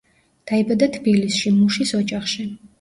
[0.51, 2.51] დაიბადა თბილისში, მუშის ოჯახში.